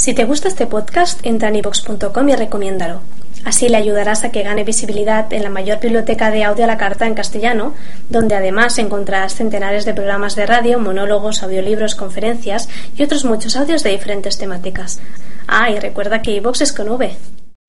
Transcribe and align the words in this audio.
Si 0.00 0.14
te 0.14 0.24
gusta 0.24 0.48
este 0.48 0.66
podcast, 0.66 1.20
entra 1.26 1.50
en 1.50 1.56
ivox.com 1.56 2.26
y 2.30 2.34
recomiéndalo. 2.34 3.02
Así 3.44 3.68
le 3.68 3.76
ayudarás 3.76 4.24
a 4.24 4.32
que 4.32 4.42
gane 4.42 4.64
visibilidad 4.64 5.30
en 5.30 5.42
la 5.42 5.50
mayor 5.50 5.78
biblioteca 5.78 6.30
de 6.30 6.42
audio 6.42 6.64
a 6.64 6.66
la 6.66 6.78
carta 6.78 7.06
en 7.06 7.12
castellano, 7.12 7.74
donde 8.08 8.34
además 8.34 8.78
encontrarás 8.78 9.34
centenares 9.34 9.84
de 9.84 9.92
programas 9.92 10.36
de 10.36 10.46
radio, 10.46 10.78
monólogos, 10.78 11.42
audiolibros, 11.42 11.96
conferencias 11.96 12.70
y 12.96 13.02
otros 13.02 13.26
muchos 13.26 13.56
audios 13.56 13.82
de 13.82 13.90
diferentes 13.90 14.38
temáticas. 14.38 15.02
Ah, 15.46 15.70
y 15.70 15.78
recuerda 15.78 16.22
que 16.22 16.34
iVox 16.36 16.62
es 16.62 16.72
con 16.72 16.88
V. 16.88 17.14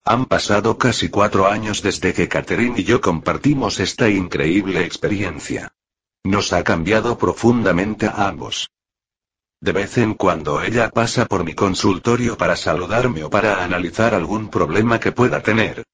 Han 0.06 0.24
pasado 0.24 0.78
casi 0.78 1.10
cuatro 1.10 1.48
años 1.48 1.82
desde 1.82 2.14
que 2.14 2.28
Catherine 2.28 2.80
y 2.80 2.84
yo 2.84 3.02
compartimos 3.02 3.78
esta 3.78 4.08
increíble 4.08 4.86
experiencia. 4.86 5.74
Nos 6.24 6.54
ha 6.54 6.64
cambiado 6.64 7.18
profundamente 7.18 8.06
a 8.06 8.28
ambos. 8.28 8.70
De 9.62 9.70
vez 9.70 9.96
en 9.96 10.14
cuando 10.14 10.60
ella 10.60 10.90
pasa 10.90 11.26
por 11.26 11.44
mi 11.44 11.54
consultorio 11.54 12.36
para 12.36 12.56
saludarme 12.56 13.22
o 13.22 13.30
para 13.30 13.62
analizar 13.62 14.12
algún 14.12 14.48
problema 14.48 14.98
que 14.98 15.12
pueda 15.12 15.40
tener. 15.40 15.84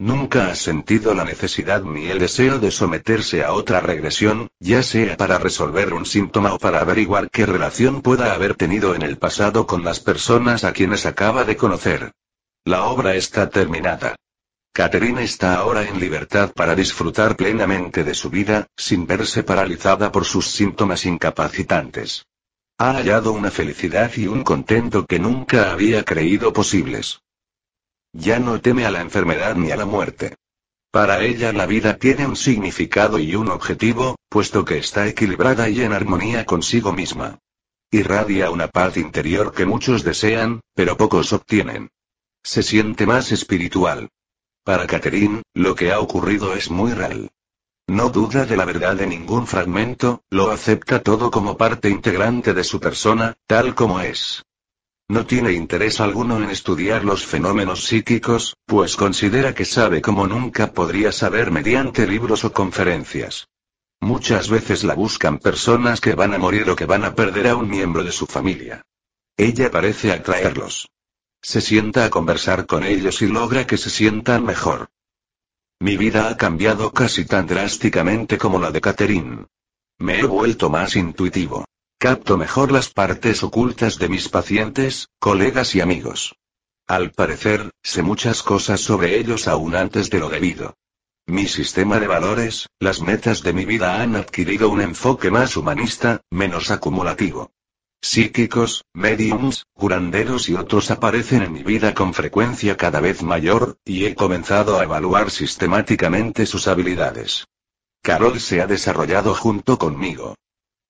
Nunca 0.00 0.48
ha 0.48 0.56
sentido 0.56 1.14
la 1.14 1.24
necesidad 1.24 1.84
ni 1.84 2.08
el 2.08 2.18
deseo 2.18 2.58
de 2.58 2.72
someterse 2.72 3.44
a 3.44 3.52
otra 3.52 3.78
regresión, 3.78 4.48
ya 4.58 4.82
sea 4.82 5.16
para 5.16 5.38
resolver 5.38 5.94
un 5.94 6.04
síntoma 6.04 6.52
o 6.52 6.58
para 6.58 6.80
averiguar 6.80 7.30
qué 7.30 7.46
relación 7.46 8.02
pueda 8.02 8.34
haber 8.34 8.56
tenido 8.56 8.96
en 8.96 9.02
el 9.02 9.18
pasado 9.18 9.68
con 9.68 9.84
las 9.84 10.00
personas 10.00 10.64
a 10.64 10.72
quienes 10.72 11.06
acaba 11.06 11.44
de 11.44 11.56
conocer. 11.56 12.10
La 12.64 12.86
obra 12.86 13.14
está 13.14 13.48
terminada. 13.50 14.16
Catherine 14.72 15.22
está 15.22 15.54
ahora 15.54 15.84
en 15.84 16.00
libertad 16.00 16.50
para 16.56 16.74
disfrutar 16.74 17.36
plenamente 17.36 18.02
de 18.02 18.14
su 18.14 18.30
vida, 18.30 18.66
sin 18.76 19.06
verse 19.06 19.44
paralizada 19.44 20.10
por 20.10 20.24
sus 20.24 20.48
síntomas 20.48 21.06
incapacitantes. 21.06 22.24
Ha 22.78 22.92
hallado 22.92 23.32
una 23.32 23.50
felicidad 23.50 24.10
y 24.16 24.26
un 24.26 24.42
contento 24.42 25.06
que 25.06 25.18
nunca 25.18 25.72
había 25.72 26.04
creído 26.04 26.52
posibles. 26.52 27.20
Ya 28.12 28.38
no 28.38 28.60
teme 28.60 28.84
a 28.84 28.90
la 28.90 29.00
enfermedad 29.00 29.54
ni 29.56 29.70
a 29.70 29.76
la 29.76 29.86
muerte. 29.86 30.36
Para 30.90 31.24
ella 31.24 31.52
la 31.52 31.64
vida 31.64 31.96
tiene 31.96 32.26
un 32.26 32.36
significado 32.36 33.18
y 33.18 33.34
un 33.34 33.48
objetivo, 33.48 34.16
puesto 34.28 34.64
que 34.64 34.78
está 34.78 35.06
equilibrada 35.06 35.68
y 35.70 35.80
en 35.80 35.92
armonía 35.92 36.44
consigo 36.44 36.92
misma. 36.92 37.38
Irradia 37.90 38.50
una 38.50 38.68
paz 38.68 38.96
interior 38.96 39.54
que 39.54 39.64
muchos 39.64 40.02
desean, 40.02 40.60
pero 40.74 40.96
pocos 40.96 41.32
obtienen. 41.32 41.90
Se 42.42 42.62
siente 42.62 43.06
más 43.06 43.32
espiritual. 43.32 44.10
Para 44.64 44.86
Catherine, 44.86 45.42
lo 45.54 45.74
que 45.74 45.92
ha 45.92 46.00
ocurrido 46.00 46.54
es 46.54 46.70
muy 46.70 46.92
real. 46.92 47.30
No 47.92 48.08
duda 48.08 48.46
de 48.46 48.56
la 48.56 48.64
verdad 48.64 48.96
de 48.96 49.06
ningún 49.06 49.46
fragmento, 49.46 50.22
lo 50.30 50.50
acepta 50.50 51.02
todo 51.02 51.30
como 51.30 51.58
parte 51.58 51.90
integrante 51.90 52.54
de 52.54 52.64
su 52.64 52.80
persona, 52.80 53.36
tal 53.46 53.74
como 53.74 54.00
es. 54.00 54.46
No 55.08 55.26
tiene 55.26 55.52
interés 55.52 56.00
alguno 56.00 56.42
en 56.42 56.48
estudiar 56.48 57.04
los 57.04 57.26
fenómenos 57.26 57.84
psíquicos, 57.84 58.56
pues 58.64 58.96
considera 58.96 59.54
que 59.54 59.66
sabe 59.66 60.00
como 60.00 60.26
nunca 60.26 60.72
podría 60.72 61.12
saber 61.12 61.50
mediante 61.50 62.06
libros 62.06 62.44
o 62.44 62.52
conferencias. 62.54 63.48
Muchas 64.00 64.48
veces 64.48 64.84
la 64.84 64.94
buscan 64.94 65.36
personas 65.36 66.00
que 66.00 66.14
van 66.14 66.32
a 66.32 66.38
morir 66.38 66.70
o 66.70 66.76
que 66.76 66.86
van 66.86 67.04
a 67.04 67.14
perder 67.14 67.48
a 67.48 67.56
un 67.56 67.68
miembro 67.68 68.02
de 68.02 68.12
su 68.12 68.24
familia. 68.24 68.86
Ella 69.36 69.70
parece 69.70 70.12
atraerlos. 70.12 70.88
Se 71.42 71.60
sienta 71.60 72.06
a 72.06 72.10
conversar 72.10 72.64
con 72.64 72.84
ellos 72.84 73.20
y 73.20 73.26
logra 73.26 73.66
que 73.66 73.76
se 73.76 73.90
sientan 73.90 74.46
mejor. 74.46 74.88
Mi 75.82 75.96
vida 75.96 76.28
ha 76.28 76.36
cambiado 76.36 76.92
casi 76.92 77.24
tan 77.24 77.48
drásticamente 77.48 78.38
como 78.38 78.60
la 78.60 78.70
de 78.70 78.80
Catherine. 78.80 79.46
Me 79.98 80.20
he 80.20 80.22
vuelto 80.22 80.70
más 80.70 80.94
intuitivo. 80.94 81.64
Capto 81.98 82.38
mejor 82.38 82.70
las 82.70 82.88
partes 82.88 83.42
ocultas 83.42 83.98
de 83.98 84.08
mis 84.08 84.28
pacientes, 84.28 85.08
colegas 85.18 85.74
y 85.74 85.80
amigos. 85.80 86.36
Al 86.86 87.10
parecer, 87.10 87.72
sé 87.82 88.04
muchas 88.04 88.44
cosas 88.44 88.80
sobre 88.80 89.18
ellos 89.18 89.48
aún 89.48 89.74
antes 89.74 90.08
de 90.08 90.20
lo 90.20 90.28
debido. 90.28 90.76
Mi 91.26 91.48
sistema 91.48 91.98
de 91.98 92.06
valores, 92.06 92.68
las 92.78 93.00
metas 93.00 93.42
de 93.42 93.52
mi 93.52 93.64
vida 93.64 94.00
han 94.00 94.14
adquirido 94.14 94.68
un 94.68 94.82
enfoque 94.82 95.32
más 95.32 95.56
humanista, 95.56 96.20
menos 96.30 96.70
acumulativo. 96.70 97.50
Psíquicos, 98.04 98.84
mediums, 98.92 99.64
curanderos 99.74 100.48
y 100.48 100.54
otros 100.54 100.90
aparecen 100.90 101.42
en 101.42 101.52
mi 101.52 101.62
vida 101.62 101.94
con 101.94 102.14
frecuencia 102.14 102.76
cada 102.76 102.98
vez 102.98 103.22
mayor, 103.22 103.78
y 103.84 104.06
he 104.06 104.16
comenzado 104.16 104.80
a 104.80 104.82
evaluar 104.82 105.30
sistemáticamente 105.30 106.44
sus 106.44 106.66
habilidades. 106.66 107.46
Carol 108.02 108.40
se 108.40 108.60
ha 108.60 108.66
desarrollado 108.66 109.34
junto 109.34 109.78
conmigo. 109.78 110.34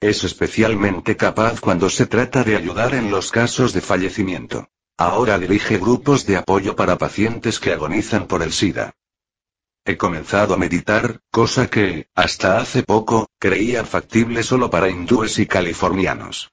Es 0.00 0.24
especialmente 0.24 1.14
capaz 1.18 1.60
cuando 1.60 1.90
se 1.90 2.06
trata 2.06 2.44
de 2.44 2.56
ayudar 2.56 2.94
en 2.94 3.10
los 3.10 3.30
casos 3.30 3.74
de 3.74 3.82
fallecimiento. 3.82 4.68
Ahora 4.96 5.38
dirige 5.38 5.76
grupos 5.76 6.24
de 6.24 6.38
apoyo 6.38 6.74
para 6.76 6.96
pacientes 6.96 7.60
que 7.60 7.74
agonizan 7.74 8.26
por 8.26 8.42
el 8.42 8.54
SIDA. 8.54 8.94
He 9.84 9.98
comenzado 9.98 10.54
a 10.54 10.56
meditar, 10.56 11.20
cosa 11.30 11.68
que, 11.68 12.06
hasta 12.14 12.58
hace 12.58 12.82
poco, 12.82 13.28
creía 13.38 13.84
factible 13.84 14.42
solo 14.42 14.70
para 14.70 14.88
hindúes 14.88 15.38
y 15.38 15.46
californianos. 15.46 16.50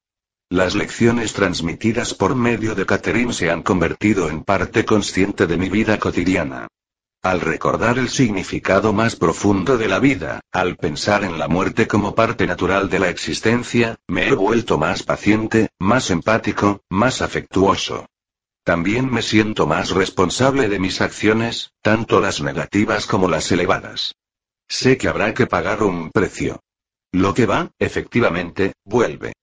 Las 0.52 0.74
lecciones 0.74 1.34
transmitidas 1.34 2.16
por 2.16 2.34
medio 2.34 2.74
de 2.74 2.88
Catherine 2.88 3.34
se 3.34 3.52
han 3.52 3.62
convertido 3.62 4.32
en 4.32 4.44
parte 4.44 4.84
consciente 4.84 5.46
de 5.46 5.58
mi 5.58 5.70
vida 5.70 6.00
cotidiana. 6.00 6.68
Al 7.22 7.40
recordar 7.40 8.00
el 8.00 8.10
significado 8.10 8.92
más 8.92 9.16
profundo 9.16 9.78
de 9.78 9.88
la 9.88 10.00
vida, 10.00 10.40
al 10.52 10.76
pensar 10.76 11.24
en 11.24 11.38
la 11.38 11.48
muerte 11.48 11.88
como 11.88 12.16
parte 12.16 12.48
natural 12.48 12.90
de 12.90 12.98
la 12.98 13.10
existencia, 13.10 13.98
me 14.08 14.28
he 14.28 14.34
vuelto 14.34 14.80
más 14.80 15.04
paciente, 15.04 15.70
más 15.78 16.10
empático, 16.10 16.82
más 16.90 17.22
afectuoso. 17.22 18.08
También 18.64 19.08
me 19.12 19.22
siento 19.22 19.68
más 19.68 19.92
responsable 19.92 20.68
de 20.68 20.80
mis 20.80 21.00
acciones, 21.00 21.74
tanto 21.84 22.20
las 22.20 22.42
negativas 22.42 23.06
como 23.06 23.28
las 23.28 23.52
elevadas. 23.52 24.16
Sé 24.68 24.98
que 24.98 25.10
habrá 25.10 25.36
que 25.36 25.46
pagar 25.46 25.84
un 25.84 26.10
precio. 26.10 26.60
Lo 27.12 27.36
que 27.36 27.46
va, 27.46 27.70
efectivamente, 27.78 28.74
vuelve. 28.84 29.34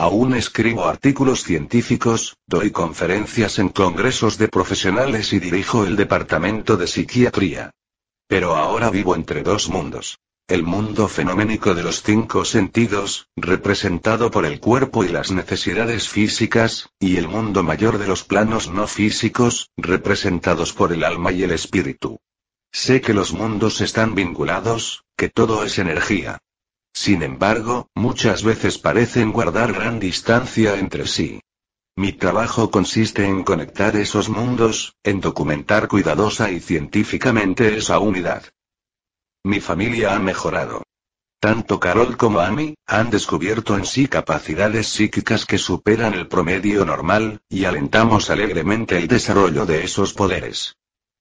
Aún 0.00 0.32
escribo 0.34 0.86
artículos 0.86 1.42
científicos, 1.42 2.36
doy 2.46 2.70
conferencias 2.70 3.58
en 3.58 3.68
congresos 3.68 4.38
de 4.38 4.46
profesionales 4.46 5.32
y 5.32 5.40
dirijo 5.40 5.84
el 5.84 5.96
departamento 5.96 6.76
de 6.76 6.86
psiquiatría. 6.86 7.72
Pero 8.28 8.54
ahora 8.54 8.90
vivo 8.90 9.16
entre 9.16 9.42
dos 9.42 9.68
mundos. 9.68 10.20
El 10.46 10.62
mundo 10.62 11.08
fenoménico 11.08 11.74
de 11.74 11.82
los 11.82 12.04
cinco 12.04 12.44
sentidos, 12.44 13.26
representado 13.34 14.30
por 14.30 14.46
el 14.46 14.60
cuerpo 14.60 15.02
y 15.02 15.08
las 15.08 15.32
necesidades 15.32 16.08
físicas, 16.08 16.90
y 17.00 17.16
el 17.16 17.26
mundo 17.26 17.64
mayor 17.64 17.98
de 17.98 18.06
los 18.06 18.22
planos 18.22 18.70
no 18.70 18.86
físicos, 18.86 19.72
representados 19.76 20.72
por 20.72 20.92
el 20.92 21.02
alma 21.02 21.32
y 21.32 21.42
el 21.42 21.50
espíritu. 21.50 22.20
Sé 22.70 23.00
que 23.00 23.14
los 23.14 23.32
mundos 23.32 23.80
están 23.80 24.14
vinculados, 24.14 25.02
que 25.16 25.28
todo 25.28 25.64
es 25.64 25.76
energía. 25.80 26.38
Sin 27.00 27.22
embargo, 27.22 27.86
muchas 27.94 28.42
veces 28.42 28.76
parecen 28.76 29.30
guardar 29.30 29.72
gran 29.72 30.00
distancia 30.00 30.80
entre 30.80 31.06
sí. 31.06 31.40
Mi 31.96 32.12
trabajo 32.12 32.72
consiste 32.72 33.24
en 33.24 33.44
conectar 33.44 33.94
esos 33.94 34.28
mundos, 34.28 34.96
en 35.04 35.20
documentar 35.20 35.86
cuidadosa 35.86 36.50
y 36.50 36.58
científicamente 36.58 37.76
esa 37.76 38.00
unidad. 38.00 38.42
Mi 39.44 39.60
familia 39.60 40.16
ha 40.16 40.18
mejorado. 40.18 40.82
Tanto 41.38 41.78
Carol 41.78 42.16
como 42.16 42.40
Amy, 42.40 42.74
han 42.84 43.10
descubierto 43.10 43.76
en 43.76 43.86
sí 43.86 44.08
capacidades 44.08 44.88
psíquicas 44.88 45.46
que 45.46 45.58
superan 45.58 46.14
el 46.14 46.26
promedio 46.26 46.84
normal, 46.84 47.40
y 47.48 47.64
alentamos 47.64 48.28
alegremente 48.28 48.98
el 48.98 49.06
desarrollo 49.06 49.66
de 49.66 49.84
esos 49.84 50.14
poderes. 50.14 50.74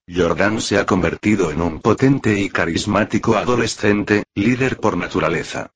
Jordan 0.10 0.62
se 0.62 0.78
ha 0.78 0.86
convertido 0.86 1.52
en 1.52 1.62
un 1.62 1.82
potente 1.82 2.40
y 2.40 2.50
carismático 2.50 3.36
adolescente, 3.36 4.24
líder 4.36 4.78
por 4.78 4.96
naturaleza. 4.96 5.74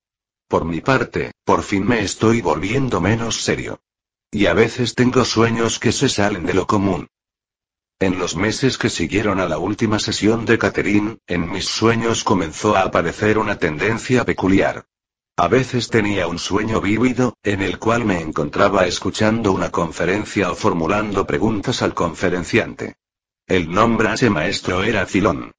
Por 0.48 0.64
mi 0.64 0.80
parte, 0.80 1.34
por 1.44 1.64
fin 1.64 1.86
me 1.86 2.02
estoy 2.02 2.40
volviendo 2.40 3.02
menos 3.02 3.42
serio. 3.42 3.82
Y 4.32 4.46
a 4.46 4.54
veces 4.54 4.96
tengo 4.96 5.26
sueños 5.26 5.80
que 5.80 5.92
se 5.92 6.08
salen 6.08 6.46
de 6.46 6.54
lo 6.54 6.66
común. 6.66 7.08
En 8.00 8.20
los 8.20 8.38
meses 8.38 8.78
que 8.78 8.90
siguieron 8.90 9.42
a 9.42 9.50
la 9.50 9.58
última 9.58 10.00
sesión 10.00 10.46
de 10.46 10.58
Catherine, 10.58 11.18
en 11.28 11.52
mis 11.52 11.66
sueños 11.66 12.24
comenzó 12.24 12.78
a 12.78 12.84
aparecer 12.84 13.38
una 13.38 13.58
tendencia 13.58 14.24
peculiar. 14.24 14.86
A 15.36 15.50
veces 15.50 15.90
tenía 15.90 16.28
un 16.28 16.40
sueño 16.40 16.80
vívido, 16.80 17.36
en 17.44 17.62
el 17.62 17.80
cual 17.80 18.06
me 18.06 18.22
encontraba 18.22 18.88
escuchando 18.88 19.52
una 19.52 19.72
conferencia 19.72 20.52
o 20.52 20.56
formulando 20.56 21.28
preguntas 21.28 21.82
al 21.82 21.94
conferenciante. 21.94 22.96
El 23.52 23.70
nombre 23.70 24.14
ese 24.14 24.30
maestro 24.30 24.82
era 24.82 25.06
Filón. 25.06 25.52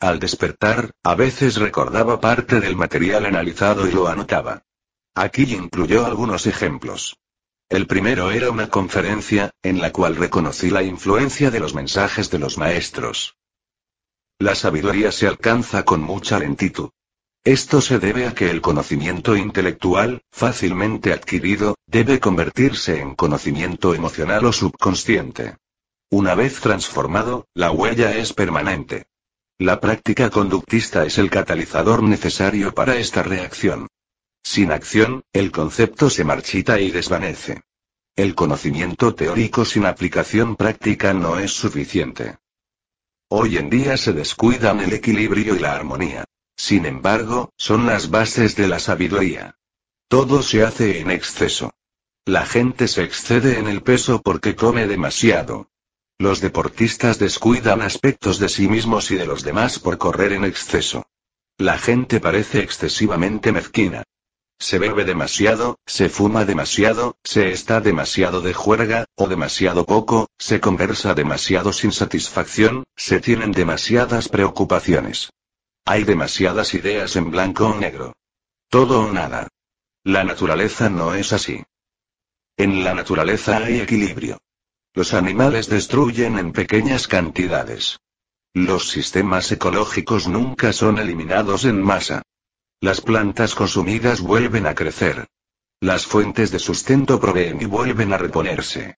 Al 0.00 0.18
despertar, 0.18 0.92
a 1.02 1.14
veces 1.14 1.56
recordaba 1.56 2.18
parte 2.18 2.58
del 2.58 2.74
material 2.74 3.26
analizado 3.26 3.86
y 3.86 3.92
lo 3.92 4.08
anotaba. 4.08 4.62
Aquí 5.14 5.42
incluyó 5.54 6.06
algunos 6.06 6.46
ejemplos. 6.46 7.18
El 7.68 7.86
primero 7.86 8.30
era 8.30 8.50
una 8.50 8.70
conferencia, 8.70 9.50
en 9.62 9.82
la 9.82 9.92
cual 9.92 10.16
reconocí 10.16 10.70
la 10.70 10.82
influencia 10.82 11.50
de 11.50 11.60
los 11.60 11.74
mensajes 11.74 12.30
de 12.30 12.38
los 12.38 12.56
maestros. 12.56 13.36
La 14.38 14.54
sabiduría 14.54 15.12
se 15.12 15.26
alcanza 15.26 15.84
con 15.84 16.00
mucha 16.00 16.38
lentitud. 16.38 16.88
Esto 17.44 17.82
se 17.82 17.98
debe 17.98 18.26
a 18.26 18.32
que 18.32 18.48
el 18.48 18.62
conocimiento 18.62 19.36
intelectual, 19.36 20.22
fácilmente 20.32 21.12
adquirido, 21.12 21.76
debe 21.86 22.20
convertirse 22.20 23.02
en 23.02 23.14
conocimiento 23.14 23.94
emocional 23.94 24.46
o 24.46 24.52
subconsciente. 24.54 25.56
Una 26.16 26.36
vez 26.36 26.60
transformado, 26.60 27.48
la 27.54 27.72
huella 27.72 28.16
es 28.16 28.32
permanente. 28.32 29.06
La 29.58 29.80
práctica 29.80 30.30
conductista 30.30 31.04
es 31.04 31.18
el 31.18 31.28
catalizador 31.28 32.04
necesario 32.04 32.72
para 32.72 32.94
esta 32.94 33.24
reacción. 33.24 33.88
Sin 34.44 34.70
acción, 34.70 35.24
el 35.32 35.50
concepto 35.50 36.10
se 36.10 36.22
marchita 36.22 36.78
y 36.78 36.92
desvanece. 36.92 37.62
El 38.14 38.36
conocimiento 38.36 39.16
teórico 39.16 39.64
sin 39.64 39.86
aplicación 39.86 40.54
práctica 40.54 41.12
no 41.14 41.40
es 41.40 41.50
suficiente. 41.50 42.38
Hoy 43.28 43.56
en 43.56 43.68
día 43.68 43.96
se 43.96 44.12
descuidan 44.12 44.78
el 44.78 44.92
equilibrio 44.92 45.56
y 45.56 45.58
la 45.58 45.74
armonía. 45.74 46.26
Sin 46.56 46.86
embargo, 46.86 47.50
son 47.56 47.86
las 47.86 48.08
bases 48.10 48.54
de 48.54 48.68
la 48.68 48.78
sabiduría. 48.78 49.56
Todo 50.06 50.42
se 50.42 50.62
hace 50.62 51.00
en 51.00 51.10
exceso. 51.10 51.72
La 52.24 52.46
gente 52.46 52.86
se 52.86 53.02
excede 53.02 53.58
en 53.58 53.66
el 53.66 53.82
peso 53.82 54.22
porque 54.22 54.54
come 54.54 54.86
demasiado. 54.86 55.72
Los 56.18 56.40
deportistas 56.40 57.18
descuidan 57.18 57.82
aspectos 57.82 58.38
de 58.38 58.48
sí 58.48 58.68
mismos 58.68 59.10
y 59.10 59.16
de 59.16 59.26
los 59.26 59.42
demás 59.42 59.80
por 59.80 59.98
correr 59.98 60.32
en 60.32 60.44
exceso. 60.44 61.06
La 61.58 61.76
gente 61.78 62.20
parece 62.20 62.60
excesivamente 62.60 63.50
mezquina. 63.50 64.04
Se 64.58 64.78
bebe 64.78 65.04
demasiado, 65.04 65.78
se 65.84 66.08
fuma 66.08 66.44
demasiado, 66.44 67.16
se 67.24 67.50
está 67.50 67.80
demasiado 67.80 68.40
de 68.40 68.54
juerga, 68.54 69.06
o 69.16 69.26
demasiado 69.26 69.84
poco, 69.84 70.28
se 70.38 70.60
conversa 70.60 71.14
demasiado 71.14 71.72
sin 71.72 71.90
satisfacción, 71.90 72.84
se 72.96 73.20
tienen 73.20 73.50
demasiadas 73.50 74.28
preocupaciones. 74.28 75.30
Hay 75.84 76.04
demasiadas 76.04 76.74
ideas 76.74 77.16
en 77.16 77.30
blanco 77.30 77.66
o 77.66 77.74
negro. 77.74 78.14
Todo 78.68 79.06
o 79.06 79.12
nada. 79.12 79.48
La 80.04 80.22
naturaleza 80.22 80.88
no 80.88 81.14
es 81.14 81.32
así. 81.32 81.64
En 82.56 82.84
la 82.84 82.94
naturaleza 82.94 83.56
hay 83.58 83.80
equilibrio. 83.80 84.38
Los 84.94 85.12
animales 85.12 85.68
destruyen 85.68 86.38
en 86.38 86.52
pequeñas 86.52 87.08
cantidades. 87.08 87.98
Los 88.52 88.90
sistemas 88.90 89.50
ecológicos 89.50 90.28
nunca 90.28 90.72
son 90.72 90.98
eliminados 90.98 91.64
en 91.64 91.82
masa. 91.82 92.22
Las 92.80 93.00
plantas 93.00 93.56
consumidas 93.56 94.20
vuelven 94.20 94.68
a 94.68 94.76
crecer. 94.76 95.26
Las 95.80 96.06
fuentes 96.06 96.52
de 96.52 96.60
sustento 96.60 97.18
proveen 97.18 97.60
y 97.60 97.64
vuelven 97.64 98.12
a 98.12 98.18
reponerse. 98.18 98.96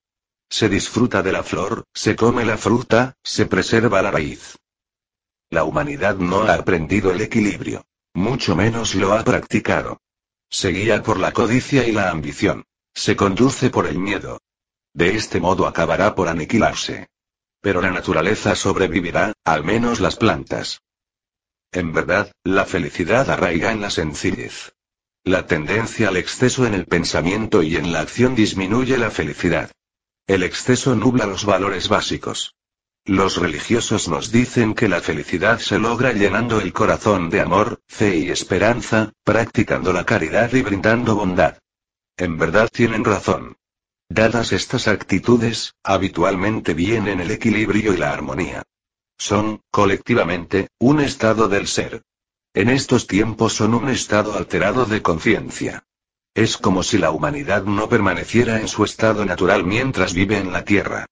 Se 0.51 0.69
disfruta 0.69 1.23
de 1.23 1.33
la 1.33 1.43
flor, 1.43 1.85
se 1.95 2.15
come 2.15 2.45
la 2.45 2.59
fruta, 2.59 3.15
se 3.23 3.47
preserva 3.47 4.03
la 4.03 4.11
raíz. 4.11 4.59
La 5.49 5.65
humanidad 5.65 6.17
no 6.17 6.43
ha 6.43 6.55
aprendido 6.55 7.11
el 7.11 7.23
equilibrio. 7.23 7.87
Mucho 8.13 8.55
menos 8.55 8.95
lo 8.95 9.15
ha 9.15 9.25
practicado. 9.25 10.03
Se 10.51 10.69
guía 10.69 11.03
por 11.03 11.19
la 11.19 11.33
codicia 11.33 11.89
y 11.89 11.93
la 11.93 12.11
ambición. 12.11 12.65
Se 12.95 13.17
conduce 13.17 13.71
por 13.71 13.87
el 13.87 13.99
miedo. 13.99 14.41
De 14.97 15.15
este 15.15 15.41
modo 15.41 15.67
acabará 15.67 16.15
por 16.15 16.27
aniquilarse. 16.27 17.09
Pero 17.61 17.83
la 17.83 17.91
naturaleza 17.91 18.55
sobrevivirá, 18.55 19.35
al 19.45 19.63
menos 19.63 20.01
las 20.01 20.17
plantas. 20.17 20.81
En 21.71 21.93
verdad, 21.93 22.33
la 22.45 22.65
felicidad 22.65 23.29
arraiga 23.29 23.73
en 23.73 23.83
la 23.83 23.91
sencillez. 23.91 24.73
La 25.23 25.47
tendencia 25.47 26.09
al 26.09 26.17
exceso 26.17 26.65
en 26.65 26.73
el 26.73 26.87
pensamiento 26.87 27.63
y 27.63 27.77
en 27.77 27.93
la 27.93 28.01
acción 28.01 28.35
disminuye 28.35 28.97
la 28.97 29.11
felicidad. 29.11 29.71
El 30.27 30.43
exceso 30.43 30.97
nubla 30.97 31.27
los 31.27 31.45
valores 31.45 31.91
básicos. 31.91 32.55
Los 33.05 33.37
religiosos 33.37 34.09
nos 34.09 34.33
dicen 34.33 34.73
que 34.73 34.89
la 34.89 35.03
felicidad 35.03 35.59
se 35.59 35.79
logra 35.79 36.15
llenando 36.15 36.59
el 36.59 36.73
corazón 36.73 37.29
de 37.29 37.43
amor, 37.43 37.83
fe 37.87 38.17
y 38.17 38.31
esperanza, 38.31 39.13
practicando 39.25 39.93
la 39.93 40.07
caridad 40.07 40.55
y 40.55 40.63
brindando 40.63 41.17
bondad. 41.17 41.59
En 42.17 42.39
verdad 42.39 42.71
tienen 42.73 43.05
razón. 43.05 43.59
Dadas 44.09 44.53
estas 44.53 44.87
actitudes, 44.87 45.75
habitualmente 45.83 46.75
vienen 46.75 47.21
el 47.21 47.31
equilibrio 47.31 47.93
y 47.93 47.97
la 47.97 48.13
armonía. 48.13 48.63
Son, 49.19 49.63
colectivamente, 49.71 50.69
un 50.79 51.01
estado 51.01 51.49
del 51.49 51.67
ser. 51.67 52.03
En 52.55 52.71
estos 52.71 53.07
tiempos 53.07 53.55
son 53.55 53.75
un 53.75 53.89
estado 53.89 54.37
alterado 54.37 54.85
de 54.85 55.03
conciencia. 55.03 55.85
Es 56.35 56.57
como 56.57 56.83
si 56.83 56.99
la 56.99 57.11
humanidad 57.11 57.65
no 57.65 57.89
permaneciera 57.89 58.61
en 58.61 58.69
su 58.69 58.85
estado 58.85 59.25
natural 59.25 59.65
mientras 59.65 60.15
vive 60.15 60.39
en 60.39 60.53
la 60.53 60.65
Tierra. 60.65 61.07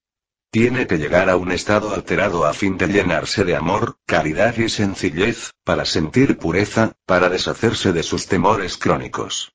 Tiene 0.50 0.86
que 0.86 0.98
llegar 0.98 1.30
a 1.30 1.36
un 1.36 1.50
estado 1.50 1.92
alterado 1.92 2.46
a 2.46 2.52
fin 2.52 2.76
de 2.78 2.86
llenarse 2.86 3.44
de 3.44 3.56
amor, 3.56 3.96
caridad 4.06 4.56
y 4.56 4.68
sencillez, 4.68 5.50
para 5.64 5.84
sentir 5.84 6.38
pureza, 6.38 6.92
para 7.06 7.28
deshacerse 7.28 7.92
de 7.92 8.04
sus 8.04 8.26
temores 8.28 8.76
crónicos. 8.76 9.53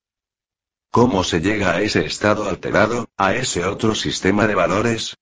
¿Cómo 0.91 1.23
se 1.23 1.39
llega 1.39 1.73
a 1.73 1.81
ese 1.81 2.03
estado 2.03 2.49
alterado, 2.49 3.09
a 3.15 3.35
ese 3.35 3.63
otro 3.63 3.93
sistema 3.93 4.47
de 4.47 4.55
valores? 4.55 5.17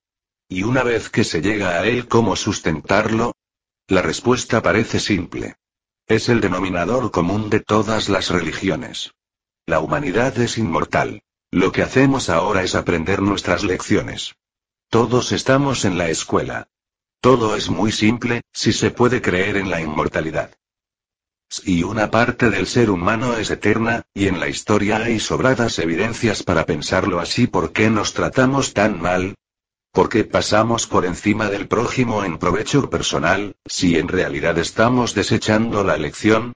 Y 0.48 0.62
una 0.62 0.82
vez 0.82 1.10
que 1.10 1.24
se 1.24 1.42
llega 1.42 1.78
a 1.78 1.86
él, 1.86 2.08
¿cómo 2.08 2.36
sustentarlo? 2.36 3.34
La 3.86 4.00
respuesta 4.00 4.62
parece 4.62 4.98
simple. 4.98 5.56
Es 6.06 6.30
el 6.30 6.40
denominador 6.40 7.10
común 7.10 7.50
de 7.50 7.60
todas 7.60 8.08
las 8.08 8.30
religiones. 8.30 9.12
La 9.66 9.80
humanidad 9.80 10.38
es 10.38 10.56
inmortal. 10.56 11.22
Lo 11.50 11.70
que 11.70 11.82
hacemos 11.82 12.30
ahora 12.30 12.62
es 12.62 12.74
aprender 12.74 13.20
nuestras 13.20 13.62
lecciones. 13.62 14.36
Todos 14.88 15.32
estamos 15.32 15.84
en 15.84 15.98
la 15.98 16.08
escuela. 16.08 16.68
Todo 17.20 17.56
es 17.56 17.68
muy 17.68 17.92
simple, 17.92 18.40
si 18.52 18.72
se 18.72 18.90
puede 18.90 19.20
creer 19.20 19.58
en 19.58 19.68
la 19.68 19.82
inmortalidad. 19.82 20.50
Si 21.50 21.82
una 21.82 22.10
parte 22.10 22.50
del 22.50 22.66
ser 22.66 22.90
humano 22.90 23.36
es 23.36 23.50
eterna, 23.50 24.02
y 24.12 24.26
en 24.28 24.38
la 24.38 24.48
historia 24.48 24.98
hay 24.98 25.18
sobradas 25.18 25.78
evidencias 25.78 26.42
para 26.42 26.66
pensarlo 26.66 27.20
así, 27.20 27.46
¿por 27.46 27.72
qué 27.72 27.88
nos 27.88 28.12
tratamos 28.12 28.74
tan 28.74 29.00
mal? 29.00 29.34
¿Por 29.90 30.10
qué 30.10 30.24
pasamos 30.24 30.86
por 30.86 31.06
encima 31.06 31.48
del 31.48 31.66
prójimo 31.66 32.22
en 32.22 32.38
provecho 32.38 32.90
personal, 32.90 33.56
si 33.66 33.96
en 33.98 34.08
realidad 34.08 34.58
estamos 34.58 35.14
desechando 35.14 35.82
la 35.82 35.96
lección? 35.96 36.52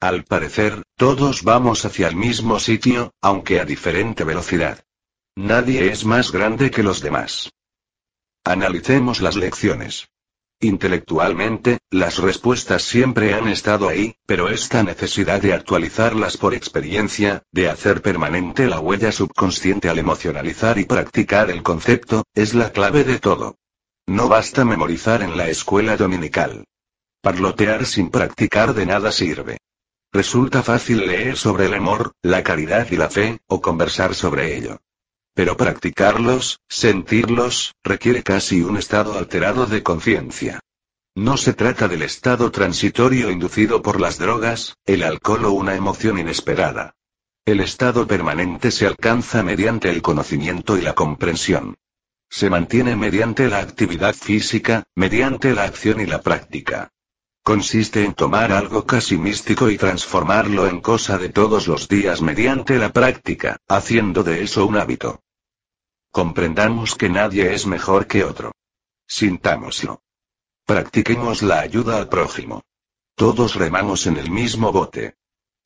Al 0.00 0.24
parecer, 0.24 0.82
todos 0.96 1.42
vamos 1.42 1.84
hacia 1.84 2.08
el 2.08 2.16
mismo 2.16 2.58
sitio, 2.58 3.12
aunque 3.20 3.60
a 3.60 3.66
diferente 3.66 4.24
velocidad. 4.24 4.82
Nadie 5.36 5.92
es 5.92 6.06
más 6.06 6.32
grande 6.32 6.70
que 6.70 6.82
los 6.82 7.02
demás. 7.02 7.50
Analicemos 8.44 9.20
las 9.20 9.36
lecciones. 9.36 10.08
Intelectualmente, 10.62 11.78
las 11.90 12.18
respuestas 12.18 12.82
siempre 12.82 13.32
han 13.32 13.48
estado 13.48 13.88
ahí, 13.88 14.16
pero 14.26 14.50
esta 14.50 14.82
necesidad 14.82 15.40
de 15.40 15.54
actualizarlas 15.54 16.36
por 16.36 16.52
experiencia, 16.52 17.44
de 17.50 17.70
hacer 17.70 18.02
permanente 18.02 18.66
la 18.66 18.78
huella 18.78 19.10
subconsciente 19.10 19.88
al 19.88 19.98
emocionalizar 19.98 20.78
y 20.78 20.84
practicar 20.84 21.50
el 21.50 21.62
concepto, 21.62 22.24
es 22.34 22.52
la 22.52 22.72
clave 22.72 23.04
de 23.04 23.18
todo. 23.18 23.56
No 24.06 24.28
basta 24.28 24.66
memorizar 24.66 25.22
en 25.22 25.38
la 25.38 25.48
escuela 25.48 25.96
dominical. 25.96 26.66
Parlotear 27.22 27.86
sin 27.86 28.10
practicar 28.10 28.74
de 28.74 28.84
nada 28.84 29.12
sirve. 29.12 29.56
Resulta 30.12 30.62
fácil 30.62 31.06
leer 31.06 31.38
sobre 31.38 31.66
el 31.66 31.74
amor, 31.74 32.12
la 32.20 32.42
caridad 32.42 32.86
y 32.90 32.96
la 32.96 33.08
fe, 33.08 33.38
o 33.46 33.62
conversar 33.62 34.14
sobre 34.14 34.58
ello. 34.58 34.78
Pero 35.34 35.56
practicarlos, 35.56 36.60
sentirlos, 36.68 37.74
requiere 37.84 38.22
casi 38.22 38.62
un 38.62 38.76
estado 38.76 39.18
alterado 39.18 39.66
de 39.66 39.82
conciencia. 39.82 40.60
No 41.14 41.36
se 41.36 41.54
trata 41.54 41.88
del 41.88 42.02
estado 42.02 42.50
transitorio 42.50 43.30
inducido 43.30 43.82
por 43.82 44.00
las 44.00 44.18
drogas, 44.18 44.76
el 44.86 45.02
alcohol 45.02 45.46
o 45.46 45.52
una 45.52 45.74
emoción 45.74 46.18
inesperada. 46.18 46.94
El 47.44 47.60
estado 47.60 48.06
permanente 48.06 48.70
se 48.70 48.86
alcanza 48.86 49.42
mediante 49.42 49.90
el 49.90 50.02
conocimiento 50.02 50.78
y 50.78 50.82
la 50.82 50.94
comprensión. 50.94 51.76
Se 52.28 52.48
mantiene 52.48 52.94
mediante 52.94 53.48
la 53.48 53.58
actividad 53.58 54.14
física, 54.14 54.84
mediante 54.94 55.52
la 55.52 55.64
acción 55.64 56.00
y 56.00 56.06
la 56.06 56.20
práctica. 56.20 56.90
Consiste 57.50 58.04
en 58.04 58.14
tomar 58.14 58.52
algo 58.52 58.86
casi 58.86 59.18
místico 59.18 59.70
y 59.70 59.76
transformarlo 59.76 60.68
en 60.68 60.80
cosa 60.80 61.18
de 61.18 61.30
todos 61.30 61.66
los 61.66 61.88
días 61.88 62.22
mediante 62.22 62.78
la 62.78 62.92
práctica, 62.92 63.56
haciendo 63.66 64.22
de 64.22 64.44
eso 64.44 64.64
un 64.66 64.76
hábito. 64.76 65.24
Comprendamos 66.12 66.94
que 66.94 67.08
nadie 67.08 67.52
es 67.52 67.66
mejor 67.66 68.06
que 68.06 68.22
otro. 68.22 68.52
Sintámoslo. 69.08 70.00
Practiquemos 70.64 71.42
la 71.42 71.58
ayuda 71.58 71.96
al 71.96 72.08
prójimo. 72.08 72.62
Todos 73.16 73.56
remamos 73.56 74.06
en 74.06 74.18
el 74.18 74.30
mismo 74.30 74.70
bote. 74.70 75.16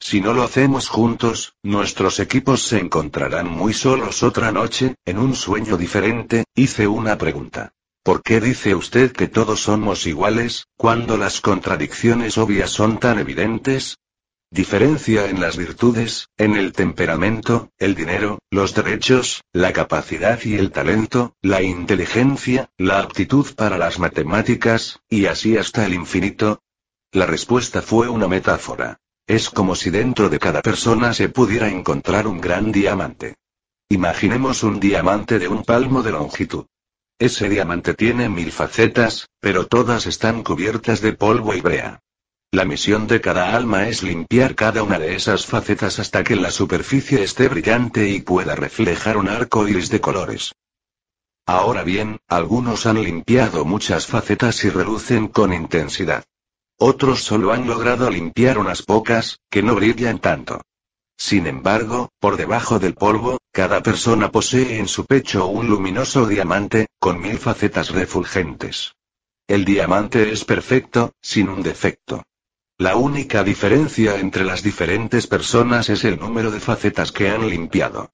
Si 0.00 0.22
no 0.22 0.32
lo 0.32 0.42
hacemos 0.42 0.88
juntos, 0.88 1.54
nuestros 1.62 2.18
equipos 2.18 2.62
se 2.62 2.78
encontrarán 2.78 3.46
muy 3.46 3.74
solos 3.74 4.22
otra 4.22 4.52
noche, 4.52 4.94
en 5.04 5.18
un 5.18 5.36
sueño 5.36 5.76
diferente, 5.76 6.46
hice 6.54 6.88
una 6.88 7.18
pregunta. 7.18 7.74
¿Por 8.04 8.22
qué 8.22 8.38
dice 8.38 8.74
usted 8.74 9.12
que 9.12 9.28
todos 9.28 9.60
somos 9.62 10.06
iguales, 10.06 10.66
cuando 10.76 11.16
las 11.16 11.40
contradicciones 11.40 12.36
obvias 12.36 12.68
son 12.68 12.98
tan 12.98 13.18
evidentes? 13.18 13.96
Diferencia 14.50 15.30
en 15.30 15.40
las 15.40 15.56
virtudes, 15.56 16.28
en 16.36 16.54
el 16.54 16.74
temperamento, 16.74 17.70
el 17.78 17.94
dinero, 17.94 18.40
los 18.50 18.74
derechos, 18.74 19.42
la 19.54 19.72
capacidad 19.72 20.38
y 20.44 20.56
el 20.56 20.70
talento, 20.70 21.34
la 21.40 21.62
inteligencia, 21.62 22.68
la 22.76 23.00
aptitud 23.00 23.54
para 23.54 23.78
las 23.78 23.98
matemáticas, 23.98 25.00
y 25.08 25.24
así 25.24 25.56
hasta 25.56 25.86
el 25.86 25.94
infinito. 25.94 26.60
La 27.10 27.24
respuesta 27.24 27.80
fue 27.80 28.10
una 28.10 28.28
metáfora. 28.28 28.98
Es 29.26 29.48
como 29.48 29.74
si 29.74 29.88
dentro 29.88 30.28
de 30.28 30.38
cada 30.38 30.60
persona 30.60 31.14
se 31.14 31.30
pudiera 31.30 31.70
encontrar 31.70 32.26
un 32.26 32.38
gran 32.38 32.70
diamante. 32.70 33.36
Imaginemos 33.88 34.62
un 34.62 34.78
diamante 34.78 35.38
de 35.38 35.48
un 35.48 35.64
palmo 35.64 36.02
de 36.02 36.12
longitud. 36.12 36.66
Ese 37.18 37.48
diamante 37.48 37.94
tiene 37.94 38.28
mil 38.28 38.50
facetas, 38.50 39.28
pero 39.40 39.66
todas 39.66 40.06
están 40.06 40.42
cubiertas 40.42 41.00
de 41.00 41.12
polvo 41.12 41.54
y 41.54 41.60
brea. 41.60 42.00
La 42.50 42.64
misión 42.64 43.06
de 43.06 43.20
cada 43.20 43.54
alma 43.54 43.88
es 43.88 44.02
limpiar 44.02 44.54
cada 44.54 44.82
una 44.82 44.98
de 44.98 45.14
esas 45.14 45.46
facetas 45.46 45.98
hasta 45.98 46.24
que 46.24 46.36
la 46.36 46.50
superficie 46.50 47.22
esté 47.22 47.48
brillante 47.48 48.08
y 48.08 48.20
pueda 48.20 48.54
reflejar 48.54 49.16
un 49.16 49.28
arco 49.28 49.66
iris 49.66 49.90
de 49.90 50.00
colores. 50.00 50.54
Ahora 51.46 51.84
bien, 51.84 52.18
algunos 52.26 52.86
han 52.86 53.02
limpiado 53.02 53.64
muchas 53.64 54.06
facetas 54.06 54.64
y 54.64 54.70
relucen 54.70 55.28
con 55.28 55.52
intensidad. 55.52 56.24
Otros 56.78 57.22
solo 57.22 57.52
han 57.52 57.66
logrado 57.66 58.10
limpiar 58.10 58.58
unas 58.58 58.82
pocas, 58.82 59.38
que 59.50 59.62
no 59.62 59.74
brillan 59.74 60.18
tanto. 60.18 60.62
Sin 61.16 61.46
embargo, 61.46 62.10
por 62.18 62.36
debajo 62.36 62.78
del 62.78 62.94
polvo, 62.94 63.38
cada 63.52 63.82
persona 63.82 64.30
posee 64.30 64.78
en 64.78 64.88
su 64.88 65.06
pecho 65.06 65.46
un 65.46 65.68
luminoso 65.68 66.26
diamante, 66.26 66.88
con 66.98 67.20
mil 67.20 67.38
facetas 67.38 67.90
refulgentes. 67.90 68.94
El 69.46 69.64
diamante 69.64 70.32
es 70.32 70.44
perfecto, 70.44 71.12
sin 71.20 71.48
un 71.48 71.62
defecto. 71.62 72.24
La 72.78 72.96
única 72.96 73.44
diferencia 73.44 74.18
entre 74.18 74.44
las 74.44 74.62
diferentes 74.62 75.26
personas 75.28 75.88
es 75.90 76.04
el 76.04 76.18
número 76.18 76.50
de 76.50 76.60
facetas 76.60 77.12
que 77.12 77.28
han 77.28 77.48
limpiado. 77.48 78.10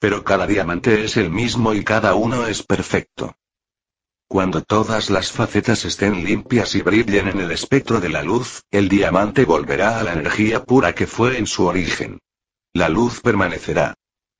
Pero 0.00 0.24
cada 0.24 0.46
diamante 0.46 1.04
es 1.04 1.16
el 1.16 1.30
mismo 1.30 1.74
y 1.74 1.84
cada 1.84 2.14
uno 2.14 2.46
es 2.46 2.62
perfecto. 2.62 3.36
Cuando 4.26 4.62
todas 4.62 5.10
las 5.10 5.30
facetas 5.30 5.84
estén 5.84 6.24
limpias 6.24 6.74
y 6.74 6.82
brillen 6.82 7.28
en 7.28 7.40
el 7.40 7.50
espectro 7.50 8.00
de 8.00 8.08
la 8.08 8.22
luz, 8.22 8.62
el 8.70 8.88
diamante 8.88 9.44
volverá 9.44 10.00
a 10.00 10.02
la 10.02 10.14
energía 10.14 10.64
pura 10.64 10.94
que 10.94 11.06
fue 11.06 11.38
en 11.38 11.46
su 11.46 11.66
origen. 11.66 12.18
La 12.72 12.88
luz 12.88 13.20
permanecerá. 13.20 13.94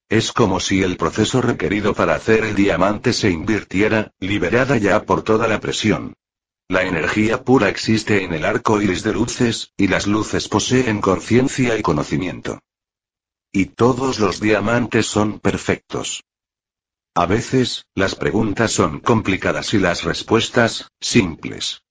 Es 0.08 0.32
como 0.32 0.60
si 0.60 0.82
el 0.82 0.96
proceso 0.96 1.40
requerido 1.40 1.94
para 1.94 2.14
hacer 2.14 2.44
el 2.44 2.54
diamante 2.54 3.12
se 3.12 3.30
invirtiera, 3.30 4.12
liberada 4.20 4.76
ya 4.76 5.04
por 5.04 5.22
toda 5.22 5.48
la 5.48 5.60
presión. 5.60 6.14
La 6.68 6.82
energía 6.82 7.42
pura 7.42 7.68
existe 7.68 8.22
en 8.22 8.32
el 8.32 8.44
arco 8.44 8.80
iris 8.80 9.02
de 9.02 9.12
luces, 9.12 9.72
y 9.76 9.88
las 9.88 10.06
luces 10.06 10.48
poseen 10.48 11.00
conciencia 11.00 11.76
y 11.76 11.82
conocimiento. 11.82 12.60
Y 13.52 13.66
todos 13.66 14.20
los 14.20 14.40
diamantes 14.40 15.06
son 15.06 15.40
perfectos. 15.40 16.22
A 17.14 17.26
veces, 17.26 17.86
las 17.96 18.14
preguntas 18.14 18.70
son 18.70 19.00
complicadas 19.00 19.74
y 19.74 19.78
las 19.78 20.04
respuestas, 20.04 20.92
simples. 21.00 21.82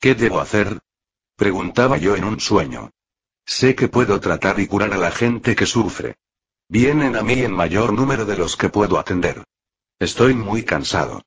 ¿Qué 0.00 0.16
debo 0.16 0.40
hacer? 0.40 0.80
Preguntaba 1.36 1.98
yo 1.98 2.16
en 2.16 2.24
un 2.24 2.40
sueño. 2.40 2.90
Sé 3.46 3.76
que 3.76 3.88
puedo 3.88 4.18
tratar 4.20 4.58
y 4.58 4.66
curar 4.66 4.92
a 4.92 4.98
la 4.98 5.12
gente 5.12 5.54
que 5.54 5.66
sufre. 5.66 6.16
Vienen 6.68 7.14
a 7.14 7.22
mí 7.22 7.40
en 7.40 7.52
mayor 7.52 7.92
número 7.92 8.24
de 8.24 8.36
los 8.36 8.56
que 8.56 8.68
puedo 8.68 8.98
atender. 8.98 9.44
Estoy 10.00 10.34
muy 10.34 10.64
cansado. 10.64 11.22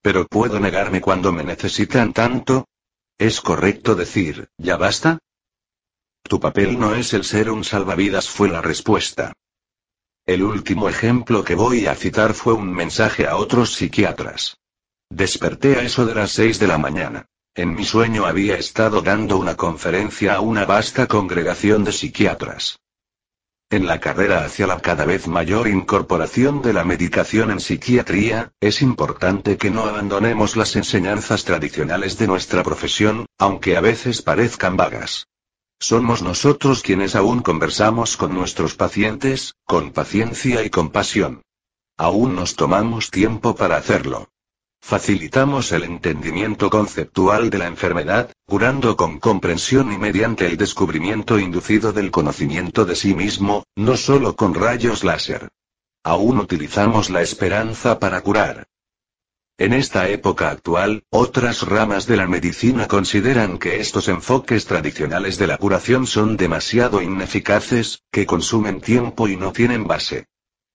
Pero 0.00 0.26
puedo 0.26 0.58
negarme 0.58 1.02
cuando 1.02 1.30
me 1.30 1.44
necesitan 1.44 2.14
tanto. 2.14 2.66
¿Es 3.18 3.42
correcto 3.42 3.94
decir, 3.94 4.48
ya 4.56 4.78
basta? 4.78 5.18
Tu 6.22 6.40
papel 6.40 6.78
no 6.78 6.94
es 6.94 7.12
el 7.12 7.24
ser 7.24 7.50
un 7.50 7.64
salvavidas, 7.64 8.28
fue 8.28 8.48
la 8.48 8.62
respuesta. 8.62 9.34
El 10.24 10.42
último 10.42 10.88
ejemplo 10.88 11.44
que 11.44 11.54
voy 11.54 11.86
a 11.86 11.94
citar 11.94 12.32
fue 12.32 12.54
un 12.54 12.72
mensaje 12.72 13.26
a 13.26 13.36
otros 13.36 13.74
psiquiatras. 13.74 14.56
Desperté 15.10 15.76
a 15.76 15.82
eso 15.82 16.06
de 16.06 16.14
las 16.14 16.30
seis 16.32 16.58
de 16.58 16.66
la 16.66 16.78
mañana. 16.78 17.26
En 17.58 17.74
mi 17.74 17.84
sueño 17.84 18.24
había 18.24 18.54
estado 18.54 19.02
dando 19.02 19.36
una 19.36 19.56
conferencia 19.56 20.36
a 20.36 20.40
una 20.40 20.64
vasta 20.64 21.08
congregación 21.08 21.82
de 21.82 21.90
psiquiatras. 21.90 22.78
En 23.68 23.88
la 23.88 23.98
carrera 23.98 24.44
hacia 24.44 24.68
la 24.68 24.78
cada 24.78 25.04
vez 25.04 25.26
mayor 25.26 25.66
incorporación 25.66 26.62
de 26.62 26.72
la 26.72 26.84
medicación 26.84 27.50
en 27.50 27.58
psiquiatría, 27.58 28.52
es 28.60 28.80
importante 28.80 29.56
que 29.56 29.72
no 29.72 29.86
abandonemos 29.86 30.54
las 30.54 30.76
enseñanzas 30.76 31.42
tradicionales 31.42 32.16
de 32.16 32.28
nuestra 32.28 32.62
profesión, 32.62 33.26
aunque 33.38 33.76
a 33.76 33.80
veces 33.80 34.22
parezcan 34.22 34.76
vagas. 34.76 35.26
Somos 35.80 36.22
nosotros 36.22 36.84
quienes 36.84 37.16
aún 37.16 37.42
conversamos 37.42 38.16
con 38.16 38.34
nuestros 38.34 38.76
pacientes, 38.76 39.56
con 39.64 39.90
paciencia 39.90 40.62
y 40.62 40.70
compasión. 40.70 41.42
Aún 41.96 42.36
nos 42.36 42.54
tomamos 42.54 43.10
tiempo 43.10 43.56
para 43.56 43.78
hacerlo. 43.78 44.28
Facilitamos 44.88 45.70
el 45.72 45.82
entendimiento 45.82 46.70
conceptual 46.70 47.50
de 47.50 47.58
la 47.58 47.66
enfermedad, 47.66 48.32
curando 48.46 48.96
con 48.96 49.18
comprensión 49.18 49.92
y 49.92 49.98
mediante 49.98 50.46
el 50.46 50.56
descubrimiento 50.56 51.38
inducido 51.38 51.92
del 51.92 52.10
conocimiento 52.10 52.86
de 52.86 52.96
sí 52.96 53.14
mismo, 53.14 53.64
no 53.76 53.98
solo 53.98 54.34
con 54.34 54.54
rayos 54.54 55.04
láser. 55.04 55.50
Aún 56.04 56.38
utilizamos 56.38 57.10
la 57.10 57.20
esperanza 57.20 57.98
para 57.98 58.22
curar. 58.22 58.66
En 59.58 59.74
esta 59.74 60.08
época 60.08 60.48
actual, 60.48 61.02
otras 61.10 61.68
ramas 61.68 62.06
de 62.06 62.16
la 62.16 62.26
medicina 62.26 62.88
consideran 62.88 63.58
que 63.58 63.80
estos 63.80 64.08
enfoques 64.08 64.64
tradicionales 64.64 65.36
de 65.36 65.48
la 65.48 65.58
curación 65.58 66.06
son 66.06 66.38
demasiado 66.38 67.02
ineficaces, 67.02 68.04
que 68.10 68.24
consumen 68.24 68.80
tiempo 68.80 69.28
y 69.28 69.36
no 69.36 69.52
tienen 69.52 69.86
base. 69.86 70.28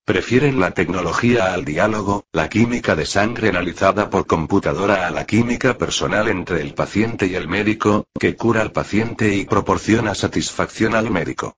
Prefieren 0.05 0.59
la 0.59 0.71
tecnología 0.71 1.53
al 1.53 1.63
diálogo, 1.63 2.25
la 2.33 2.49
química 2.49 2.93
de 2.93 3.05
sangre 3.05 3.47
analizada 3.47 4.09
por 4.09 4.27
computadora 4.27 5.07
a 5.07 5.11
la 5.11 5.25
química 5.25 5.77
personal 5.77 6.27
entre 6.27 6.59
el 6.59 6.73
paciente 6.73 7.27
y 7.27 7.35
el 7.35 7.47
médico, 7.47 8.05
que 8.19 8.35
cura 8.35 8.61
al 8.61 8.73
paciente 8.73 9.33
y 9.33 9.45
proporciona 9.45 10.13
satisfacción 10.13 10.93
al 10.93 11.09
médico. 11.09 11.55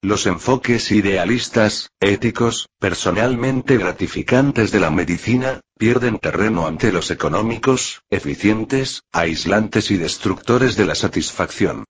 Los 0.00 0.26
enfoques 0.26 0.92
idealistas, 0.92 1.90
éticos, 1.98 2.68
personalmente 2.78 3.78
gratificantes 3.78 4.70
de 4.70 4.78
la 4.78 4.92
medicina, 4.92 5.60
pierden 5.76 6.20
terreno 6.20 6.68
ante 6.68 6.92
los 6.92 7.10
económicos, 7.10 8.02
eficientes, 8.10 9.02
aislantes 9.10 9.90
y 9.90 9.96
destructores 9.96 10.76
de 10.76 10.86
la 10.86 10.94
satisfacción. 10.94 11.84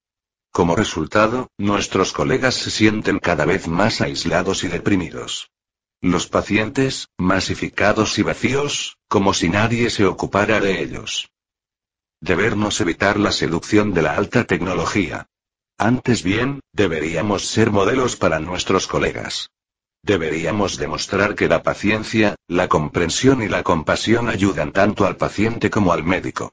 Como 0.53 0.75
resultado, 0.75 1.49
nuestros 1.59 2.15
colegas 2.15 2.55
se 2.55 2.71
sienten 2.71 3.19
cada 3.19 3.45
vez 3.45 3.69
más 3.69 4.01
aislados 4.01 4.65
y 4.65 4.69
deprimidos. 4.69 5.51
Los 6.01 6.29
pacientes, 6.29 7.09
masificados 7.19 8.21
y 8.21 8.23
vacíos, 8.23 8.99
como 9.09 9.35
si 9.35 9.49
nadie 9.49 9.91
se 9.91 10.05
ocupara 10.05 10.61
de 10.61 10.81
ellos. 10.81 11.33
Debernos 12.21 12.81
evitar 12.81 13.19
la 13.19 13.33
seducción 13.33 13.95
de 13.95 14.03
la 14.03 14.15
alta 14.15 14.45
tecnología. 14.45 15.27
Antes 15.77 16.23
bien, 16.23 16.61
deberíamos 16.73 17.47
ser 17.47 17.73
modelos 17.73 18.15
para 18.15 18.39
nuestros 18.39 18.87
colegas. 18.87 19.51
Deberíamos 20.05 20.77
demostrar 20.77 21.35
que 21.35 21.49
la 21.49 21.65
paciencia, 21.65 22.37
la 22.47 22.69
comprensión 22.69 23.43
y 23.43 23.49
la 23.49 23.65
compasión 23.65 24.29
ayudan 24.29 24.71
tanto 24.71 25.05
al 25.05 25.17
paciente 25.17 25.69
como 25.69 25.93
al 25.93 26.05
médico. 26.05 26.53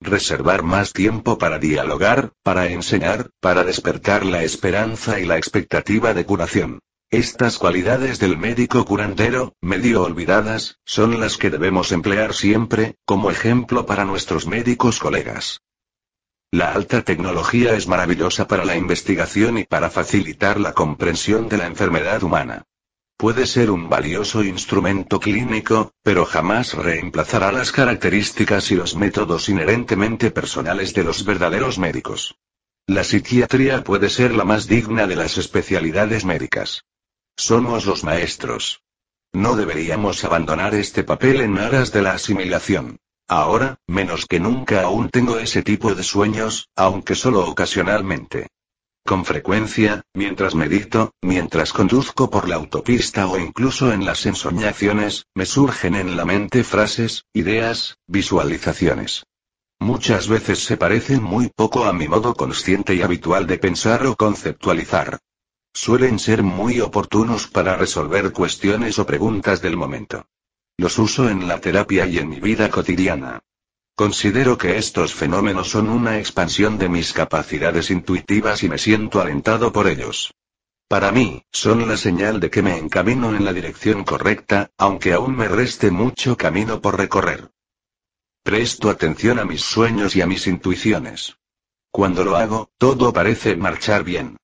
Reservar 0.00 0.62
más 0.62 0.92
tiempo 0.92 1.36
para 1.36 1.58
dialogar, 1.58 2.30
para 2.44 2.68
enseñar, 2.68 3.30
para 3.40 3.64
despertar 3.64 4.24
la 4.24 4.44
esperanza 4.44 5.18
y 5.18 5.26
la 5.26 5.36
expectativa 5.36 6.14
de 6.14 6.24
curación. 6.24 6.78
Estas 7.14 7.58
cualidades 7.58 8.18
del 8.18 8.36
médico 8.36 8.84
curandero, 8.84 9.54
medio 9.60 10.02
olvidadas, 10.02 10.80
son 10.84 11.20
las 11.20 11.36
que 11.36 11.48
debemos 11.48 11.92
emplear 11.92 12.34
siempre, 12.34 12.96
como 13.04 13.30
ejemplo 13.30 13.86
para 13.86 14.04
nuestros 14.04 14.48
médicos 14.48 14.98
colegas. 14.98 15.60
La 16.50 16.72
alta 16.72 17.02
tecnología 17.02 17.76
es 17.76 17.86
maravillosa 17.86 18.48
para 18.48 18.64
la 18.64 18.76
investigación 18.76 19.58
y 19.58 19.64
para 19.64 19.90
facilitar 19.90 20.58
la 20.58 20.72
comprensión 20.72 21.48
de 21.48 21.58
la 21.58 21.66
enfermedad 21.66 22.20
humana. 22.24 22.64
Puede 23.16 23.46
ser 23.46 23.70
un 23.70 23.88
valioso 23.88 24.42
instrumento 24.42 25.20
clínico, 25.20 25.92
pero 26.02 26.24
jamás 26.24 26.74
reemplazará 26.74 27.52
las 27.52 27.70
características 27.70 28.72
y 28.72 28.74
los 28.74 28.96
métodos 28.96 29.48
inherentemente 29.48 30.32
personales 30.32 30.92
de 30.94 31.04
los 31.04 31.24
verdaderos 31.24 31.78
médicos. 31.78 32.34
La 32.88 33.04
psiquiatría 33.04 33.84
puede 33.84 34.10
ser 34.10 34.34
la 34.34 34.44
más 34.44 34.66
digna 34.66 35.06
de 35.06 35.14
las 35.14 35.38
especialidades 35.38 36.24
médicas. 36.24 36.84
Somos 37.36 37.84
los 37.84 38.04
maestros. 38.04 38.82
No 39.32 39.56
deberíamos 39.56 40.24
abandonar 40.24 40.74
este 40.74 41.02
papel 41.02 41.40
en 41.40 41.58
aras 41.58 41.92
de 41.92 42.02
la 42.02 42.12
asimilación. 42.12 42.98
Ahora, 43.26 43.78
menos 43.86 44.26
que 44.26 44.38
nunca 44.38 44.82
aún 44.82 45.08
tengo 45.10 45.38
ese 45.38 45.62
tipo 45.62 45.94
de 45.94 46.04
sueños, 46.04 46.68
aunque 46.76 47.14
solo 47.14 47.48
ocasionalmente. 47.48 48.48
Con 49.04 49.24
frecuencia, 49.24 50.02
mientras 50.14 50.54
medito, 50.54 51.12
mientras 51.20 51.72
conduzco 51.72 52.30
por 52.30 52.48
la 52.48 52.54
autopista 52.54 53.26
o 53.26 53.38
incluso 53.38 53.92
en 53.92 54.06
las 54.06 54.24
ensoñaciones, 54.24 55.26
me 55.34 55.44
surgen 55.44 55.94
en 55.94 56.16
la 56.16 56.24
mente 56.24 56.64
frases, 56.64 57.24
ideas, 57.34 57.98
visualizaciones. 58.06 59.24
muchas 59.80 60.28
veces 60.28 60.64
se 60.64 60.76
parecen 60.76 61.22
muy 61.22 61.50
poco 61.54 61.84
a 61.84 61.92
mi 61.92 62.08
modo 62.08 62.34
consciente 62.34 62.94
y 62.94 63.02
habitual 63.02 63.46
de 63.46 63.58
pensar 63.58 64.06
o 64.06 64.16
conceptualizar. 64.16 65.18
Suelen 65.74 66.20
ser 66.20 66.44
muy 66.44 66.80
oportunos 66.80 67.48
para 67.48 67.76
resolver 67.76 68.32
cuestiones 68.32 69.00
o 69.00 69.06
preguntas 69.06 69.60
del 69.60 69.76
momento. 69.76 70.26
Los 70.78 70.98
uso 70.98 71.28
en 71.28 71.48
la 71.48 71.60
terapia 71.60 72.06
y 72.06 72.18
en 72.18 72.28
mi 72.28 72.38
vida 72.38 72.70
cotidiana. 72.70 73.40
Considero 73.96 74.56
que 74.56 74.78
estos 74.78 75.12
fenómenos 75.12 75.70
son 75.70 75.88
una 75.88 76.18
expansión 76.18 76.78
de 76.78 76.88
mis 76.88 77.12
capacidades 77.12 77.90
intuitivas 77.90 78.62
y 78.62 78.68
me 78.68 78.78
siento 78.78 79.20
alentado 79.20 79.72
por 79.72 79.88
ellos. 79.88 80.32
Para 80.88 81.10
mí, 81.10 81.44
son 81.50 81.88
la 81.88 81.96
señal 81.96 82.38
de 82.38 82.50
que 82.50 82.62
me 82.62 82.78
encamino 82.78 83.34
en 83.34 83.44
la 83.44 83.52
dirección 83.52 84.04
correcta, 84.04 84.70
aunque 84.78 85.12
aún 85.12 85.36
me 85.36 85.48
reste 85.48 85.90
mucho 85.90 86.36
camino 86.36 86.80
por 86.80 86.96
recorrer. 86.96 87.50
Presto 88.44 88.90
atención 88.90 89.40
a 89.40 89.44
mis 89.44 89.62
sueños 89.62 90.14
y 90.14 90.22
a 90.22 90.26
mis 90.26 90.46
intuiciones. 90.46 91.36
Cuando 91.90 92.24
lo 92.24 92.36
hago, 92.36 92.70
todo 92.78 93.12
parece 93.12 93.56
marchar 93.56 94.04
bien. 94.04 94.36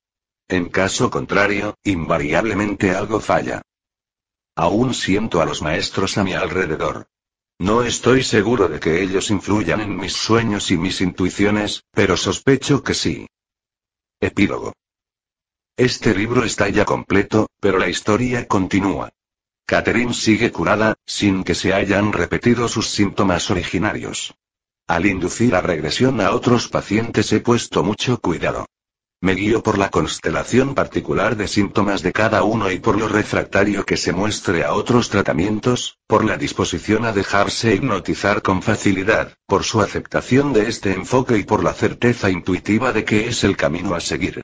En 0.50 0.69
caso 0.69 1.12
contrario, 1.12 1.76
invariablemente 1.85 2.90
algo 2.90 3.21
falla. 3.21 3.62
Aún 4.57 4.95
siento 4.95 5.40
a 5.40 5.45
los 5.45 5.62
maestros 5.62 6.19
a 6.19 6.25
mi 6.25 6.35
alrededor. 6.35 7.07
No 7.61 7.85
estoy 7.85 8.25
seguro 8.25 8.66
de 8.66 8.80
que 8.80 9.00
ellos 9.00 9.30
influyan 9.30 9.80
en 9.80 9.97
mis 9.97 10.12
sueños 10.12 10.73
y 10.73 10.76
mis 10.76 11.00
intuiciones, 11.02 11.85
pero 11.92 12.16
sospecho 12.16 12.83
que 12.83 12.95
sí. 12.95 13.28
Epílogo. 14.19 14.73
Este 15.76 16.16
libro 16.16 16.42
está 16.42 16.69
ya 16.69 16.85
completo, 16.85 17.47
pero 17.61 17.78
la 17.78 17.88
historia 17.88 18.49
continúa. 18.49 19.11
Catherine 19.66 20.14
sigue 20.14 20.50
curada, 20.50 20.97
sin 21.07 21.45
que 21.45 21.54
se 21.54 21.73
hayan 21.73 22.12
repetido 22.12 22.66
sus 22.66 22.88
síntomas 22.88 23.52
originarios. 23.52 24.35
Al 24.88 25.07
inducir 25.07 25.52
la 25.52 25.61
regresión 25.61 26.21
a 26.21 26.33
otros 26.33 26.66
pacientes 26.66 27.33
he 27.33 27.38
puesto 27.38 27.85
mucho 27.85 28.21
cuidado. 28.21 28.66
Me 29.22 29.34
guío 29.34 29.62
por 29.62 29.76
la 29.76 29.90
constelación 29.90 30.74
particular 30.74 31.36
de 31.36 31.46
síntomas 31.46 32.02
de 32.02 32.10
cada 32.10 32.42
uno 32.42 32.70
y 32.70 32.78
por 32.78 32.98
lo 32.98 33.06
refractario 33.06 33.84
que 33.84 33.98
se 33.98 34.14
muestre 34.14 34.64
a 34.64 34.72
otros 34.72 35.10
tratamientos, 35.10 35.98
por 36.06 36.24
la 36.24 36.38
disposición 36.38 37.04
a 37.04 37.12
dejarse 37.12 37.74
hipnotizar 37.74 38.40
con 38.40 38.62
facilidad, 38.62 39.34
por 39.46 39.64
su 39.64 39.82
aceptación 39.82 40.54
de 40.54 40.70
este 40.70 40.94
enfoque 40.94 41.36
y 41.36 41.44
por 41.44 41.62
la 41.62 41.74
certeza 41.74 42.30
intuitiva 42.30 42.94
de 42.94 43.04
que 43.04 43.28
es 43.28 43.44
el 43.44 43.58
camino 43.58 43.94
a 43.94 44.00
seguir. 44.00 44.40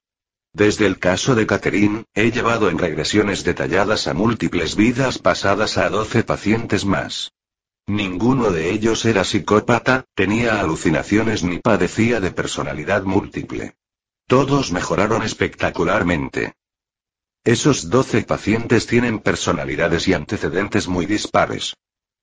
Desde 0.53 0.85
el 0.85 0.99
caso 0.99 1.35
de 1.35 1.47
Catherine, 1.47 2.05
he 2.15 2.31
llevado 2.31 2.69
en 2.69 2.77
regresiones 2.77 3.45
detalladas 3.45 4.07
a 4.07 4.13
múltiples 4.13 4.77
vidas 4.77 5.19
pasadas 5.19 5.79
a 5.79 5.89
12 5.89 6.23
pacientes 6.23 6.85
más. 6.85 7.33
Ninguno 7.87 8.51
de 8.51 8.73
ellos 8.73 9.07
era 9.07 9.25
psicópata, 9.25 10.05
tenía 10.15 10.61
alucinaciones 10.61 11.43
ni 11.45 11.61
padecía 11.61 12.21
de 12.21 12.31
personalidad 12.31 13.05
múltiple. 13.05 13.75
Todos 14.29 14.73
mejoraron 14.73 15.23
espectacularmente. 15.23 16.55
Esos 17.45 17.91
12 17.91 18.23
pacientes 18.23 18.89
tienen 18.89 19.21
personalidades 19.21 20.09
y 20.09 20.15
antecedentes 20.15 20.89
muy 20.89 21.07
dispares. 21.07 21.77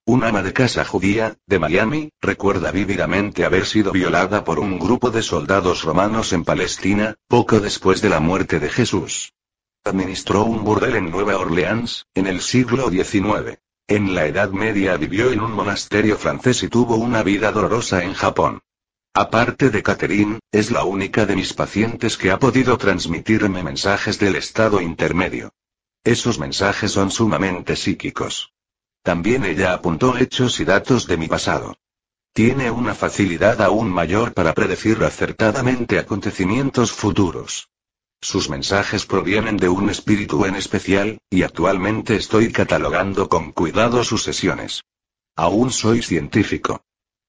Un 0.06 0.26
ama 0.26 0.44
de 0.44 0.52
casa 0.52 0.84
judía, 0.84 1.38
de 1.48 1.60
Miami, 1.60 2.10
recuerda 2.20 2.72
vívidamente 2.72 3.46
haber 3.46 3.66
sido 3.66 3.94
violada 3.94 4.44
por 4.44 4.60
un 4.60 4.80
grupo 4.80 5.12
de 5.12 5.24
soldados 5.24 5.84
romanos 5.84 6.34
en 6.34 6.44
Palestina, 6.44 7.16
poco 7.30 7.62
después 7.62 8.02
de 8.02 8.10
la 8.10 8.20
muerte 8.20 8.60
de 8.60 8.70
Jesús. 8.70 9.32
Administró 9.86 10.44
un 10.44 10.66
burdel 10.66 10.98
en 10.98 11.10
Nueva 11.10 11.38
Orleans, 11.38 12.06
en 12.14 12.28
el 12.28 12.42
siglo 12.42 12.90
XIX. 12.90 13.60
En 13.88 14.14
la 14.14 14.26
Edad 14.26 14.50
Media 14.50 14.98
vivió 14.98 15.32
en 15.32 15.40
un 15.40 15.54
monasterio 15.54 16.18
francés 16.18 16.64
y 16.64 16.68
tuvo 16.68 16.98
una 16.98 17.24
vida 17.24 17.54
dolorosa 17.54 18.04
en 18.04 18.14
Japón. 18.14 18.60
Aparte 19.16 19.70
de 19.70 19.84
Catherine, 19.84 20.40
es 20.52 20.72
la 20.72 20.86
única 20.86 21.28
de 21.28 21.36
mis 21.36 21.54
pacientes 21.54 22.18
que 22.18 22.32
ha 22.32 22.40
podido 22.40 22.80
transmitirme 22.80 23.62
mensajes 23.62 24.18
del 24.18 24.36
estado 24.36 24.82
intermedio. 24.82 25.54
Esos 26.04 26.40
mensajes 26.40 26.94
son 26.94 27.12
sumamente 27.12 27.76
psíquicos. 27.76 28.54
También 29.04 29.46
ella 29.46 29.74
apuntó 29.74 30.18
hechos 30.18 30.60
y 30.60 30.66
datos 30.66 31.06
de 31.06 31.18
mi 31.18 31.28
pasado. 31.28 31.76
Tiene 32.34 32.72
una 32.72 32.96
facilidad 32.96 33.62
aún 33.62 33.92
mayor 33.92 34.34
para 34.34 34.56
predecir 34.56 35.04
acertadamente 35.04 36.00
acontecimientos 36.00 36.92
futuros. 36.92 37.70
Sus 38.20 38.50
mensajes 38.50 39.06
provienen 39.06 39.58
de 39.58 39.70
un 39.70 39.92
espíritu 39.92 40.44
en 40.46 40.56
especial, 40.56 41.20
y 41.30 41.44
actualmente 41.44 42.16
estoy 42.16 42.52
catalogando 42.52 43.30
con 43.30 43.52
cuidado 43.52 44.04
sus 44.04 44.24
sesiones. 44.24 44.82
Aún 45.36 45.72
soy 45.72 46.02
científico. 46.02 46.82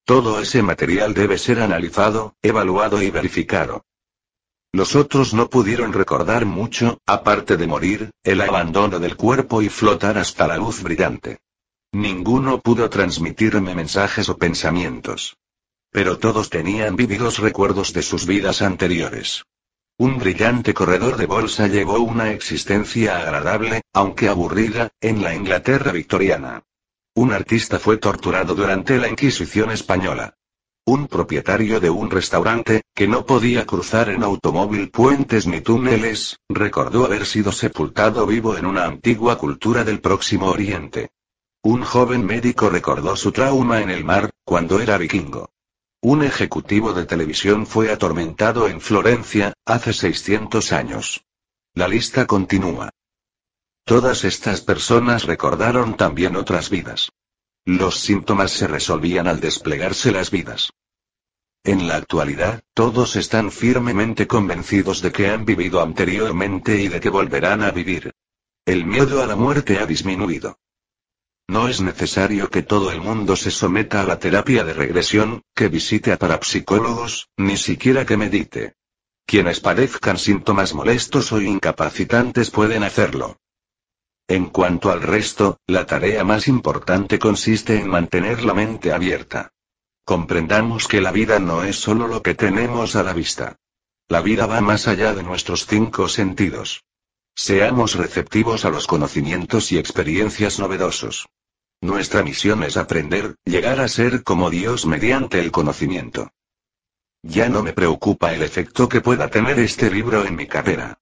Todo 0.04 0.40
ese 0.40 0.62
material 0.62 1.14
debe 1.14 1.38
ser 1.38 1.60
analizado, 1.60 2.36
evaluado 2.42 3.02
y 3.02 3.10
verificado. 3.10 3.84
Los 4.70 4.96
otros 4.96 5.32
no 5.32 5.48
pudieron 5.48 5.92
recordar 5.92 6.44
mucho, 6.44 6.98
aparte 7.06 7.56
de 7.56 7.66
morir, 7.66 8.10
el 8.22 8.42
abandono 8.42 8.98
del 8.98 9.16
cuerpo 9.16 9.62
y 9.62 9.70
flotar 9.70 10.18
hasta 10.18 10.46
la 10.46 10.56
luz 10.56 10.82
brillante. 10.82 11.38
Ninguno 11.92 12.60
pudo 12.60 12.90
transmitirme 12.90 13.74
mensajes 13.74 14.28
o 14.28 14.36
pensamientos. 14.36 15.36
Pero 15.90 16.18
todos 16.18 16.50
tenían 16.50 16.96
vívidos 16.96 17.38
recuerdos 17.38 17.92
de 17.92 18.02
sus 18.02 18.26
vidas 18.26 18.62
anteriores. 18.62 19.44
Un 19.96 20.18
brillante 20.18 20.74
corredor 20.74 21.16
de 21.16 21.26
bolsa 21.26 21.68
llevó 21.68 22.00
una 22.00 22.32
existencia 22.32 23.18
agradable, 23.18 23.82
aunque 23.92 24.28
aburrida, 24.28 24.90
en 25.00 25.22
la 25.22 25.34
Inglaterra 25.34 25.92
victoriana. 25.92 26.64
Un 27.16 27.32
artista 27.32 27.78
fue 27.78 27.98
torturado 27.98 28.56
durante 28.56 28.98
la 28.98 29.08
Inquisición 29.08 29.70
española. 29.70 30.34
Un 30.84 31.06
propietario 31.06 31.78
de 31.78 31.88
un 31.88 32.10
restaurante, 32.10 32.82
que 32.92 33.06
no 33.06 33.24
podía 33.24 33.64
cruzar 33.64 34.08
en 34.08 34.24
automóvil 34.24 34.90
puentes 34.90 35.46
ni 35.46 35.60
túneles, 35.60 36.40
recordó 36.48 37.04
haber 37.04 37.24
sido 37.24 37.52
sepultado 37.52 38.26
vivo 38.26 38.56
en 38.56 38.66
una 38.66 38.84
antigua 38.84 39.38
cultura 39.38 39.84
del 39.84 40.00
Próximo 40.00 40.46
Oriente. 40.46 41.10
Un 41.62 41.82
joven 41.82 42.26
médico 42.26 42.68
recordó 42.68 43.14
su 43.14 43.30
trauma 43.30 43.80
en 43.80 43.90
el 43.90 44.04
mar, 44.04 44.30
cuando 44.44 44.80
era 44.80 44.98
vikingo. 44.98 45.50
Un 46.00 46.24
ejecutivo 46.24 46.92
de 46.94 47.06
televisión 47.06 47.64
fue 47.64 47.92
atormentado 47.92 48.66
en 48.66 48.80
Florencia, 48.80 49.54
hace 49.64 49.92
600 49.92 50.72
años. 50.72 51.24
La 51.74 51.86
lista 51.86 52.26
continúa. 52.26 52.90
Todas 53.84 54.24
estas 54.24 54.62
personas 54.62 55.24
recordaron 55.24 55.96
también 55.96 56.36
otras 56.36 56.70
vidas. 56.70 57.12
Los 57.66 58.00
síntomas 58.00 58.50
se 58.50 58.66
resolvían 58.66 59.26
al 59.26 59.40
desplegarse 59.40 60.10
las 60.10 60.30
vidas. 60.30 60.72
En 61.64 61.86
la 61.86 61.96
actualidad, 61.96 62.62
todos 62.72 63.16
están 63.16 63.50
firmemente 63.50 64.26
convencidos 64.26 65.02
de 65.02 65.12
que 65.12 65.28
han 65.28 65.44
vivido 65.44 65.82
anteriormente 65.82 66.80
y 66.80 66.88
de 66.88 67.00
que 67.00 67.10
volverán 67.10 67.62
a 67.62 67.70
vivir. 67.70 68.12
El 68.64 68.86
miedo 68.86 69.22
a 69.22 69.26
la 69.26 69.36
muerte 69.36 69.78
ha 69.78 69.84
disminuido. 69.84 70.58
No 71.46 71.68
es 71.68 71.82
necesario 71.82 72.48
que 72.48 72.62
todo 72.62 72.90
el 72.90 73.02
mundo 73.02 73.36
se 73.36 73.50
someta 73.50 74.00
a 74.00 74.04
la 74.04 74.18
terapia 74.18 74.64
de 74.64 74.72
regresión, 74.72 75.42
que 75.54 75.68
visite 75.68 76.10
a 76.10 76.18
parapsicólogos, 76.18 77.28
ni 77.36 77.58
siquiera 77.58 78.06
que 78.06 78.16
medite. 78.16 78.76
Quienes 79.26 79.60
padezcan 79.60 80.16
síntomas 80.16 80.72
molestos 80.72 81.32
o 81.32 81.40
incapacitantes 81.42 82.50
pueden 82.50 82.82
hacerlo. 82.82 83.38
En 84.26 84.46
cuanto 84.46 84.90
al 84.90 85.02
resto, 85.02 85.58
la 85.66 85.84
tarea 85.84 86.24
más 86.24 86.48
importante 86.48 87.18
consiste 87.18 87.78
en 87.78 87.88
mantener 87.88 88.42
la 88.42 88.54
mente 88.54 88.90
abierta. 88.90 89.52
Comprendamos 90.04 90.88
que 90.88 91.02
la 91.02 91.12
vida 91.12 91.38
no 91.38 91.62
es 91.62 91.76
solo 91.76 92.08
lo 92.08 92.22
que 92.22 92.34
tenemos 92.34 92.96
a 92.96 93.02
la 93.02 93.12
vista. 93.12 93.56
La 94.08 94.22
vida 94.22 94.46
va 94.46 94.60
más 94.62 94.88
allá 94.88 95.14
de 95.14 95.22
nuestros 95.22 95.66
cinco 95.66 96.08
sentidos. 96.08 96.84
Seamos 97.34 97.96
receptivos 97.96 98.64
a 98.64 98.70
los 98.70 98.86
conocimientos 98.86 99.72
y 99.72 99.78
experiencias 99.78 100.58
novedosos. 100.58 101.26
Nuestra 101.82 102.22
misión 102.22 102.62
es 102.62 102.78
aprender, 102.78 103.36
llegar 103.44 103.80
a 103.80 103.88
ser 103.88 104.22
como 104.22 104.48
Dios 104.48 104.86
mediante 104.86 105.38
el 105.40 105.52
conocimiento. 105.52 106.30
Ya 107.22 107.50
no 107.50 107.62
me 107.62 107.74
preocupa 107.74 108.32
el 108.32 108.42
efecto 108.42 108.88
que 108.88 109.02
pueda 109.02 109.28
tener 109.28 109.58
este 109.58 109.90
libro 109.90 110.24
en 110.24 110.36
mi 110.36 110.46
carrera. 110.46 110.98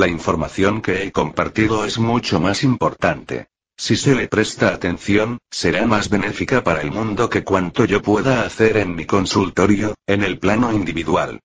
La 0.00 0.08
información 0.08 0.80
que 0.80 1.04
he 1.04 1.12
compartido 1.12 1.84
es 1.84 1.98
mucho 1.98 2.40
más 2.40 2.64
importante. 2.64 3.48
Si 3.76 3.96
se 3.96 4.14
le 4.14 4.28
presta 4.28 4.68
atención, 4.72 5.36
será 5.50 5.86
más 5.86 6.08
benéfica 6.08 6.64
para 6.64 6.80
el 6.80 6.90
mundo 6.90 7.28
que 7.28 7.44
cuanto 7.44 7.84
yo 7.84 8.00
pueda 8.00 8.46
hacer 8.46 8.78
en 8.78 8.94
mi 8.94 9.04
consultorio, 9.04 9.94
en 10.06 10.24
el 10.24 10.38
plano 10.38 10.72
individual. 10.72 11.40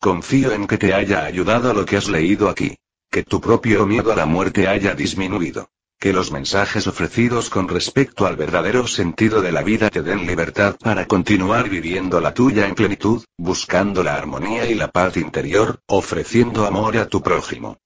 Confío 0.00 0.52
en 0.52 0.68
que 0.68 0.78
te 0.78 0.94
haya 0.94 1.24
ayudado 1.24 1.74
lo 1.74 1.84
que 1.84 1.96
has 1.96 2.08
leído 2.08 2.48
aquí. 2.48 2.76
Que 3.10 3.24
tu 3.24 3.40
propio 3.40 3.84
miedo 3.84 4.12
a 4.12 4.14
la 4.14 4.26
muerte 4.26 4.68
haya 4.68 4.94
disminuido. 4.94 5.68
Que 5.98 6.12
los 6.12 6.30
mensajes 6.30 6.86
ofrecidos 6.86 7.48
con 7.48 7.68
respecto 7.68 8.26
al 8.26 8.36
verdadero 8.36 8.86
sentido 8.86 9.40
de 9.40 9.52
la 9.52 9.62
vida 9.62 9.88
te 9.88 10.02
den 10.02 10.26
libertad 10.26 10.76
para 10.78 11.06
continuar 11.06 11.70
viviendo 11.70 12.20
la 12.20 12.34
tuya 12.34 12.66
en 12.66 12.74
plenitud, 12.74 13.24
buscando 13.38 14.02
la 14.02 14.14
armonía 14.14 14.70
y 14.70 14.74
la 14.74 14.88
paz 14.88 15.16
interior, 15.16 15.80
ofreciendo 15.86 16.66
amor 16.66 16.98
a 16.98 17.06
tu 17.06 17.22
prójimo. 17.22 17.78